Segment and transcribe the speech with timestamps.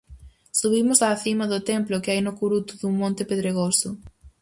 [0.59, 3.89] Subimos á cima do templo que hai no curuto dun monte pedregoso.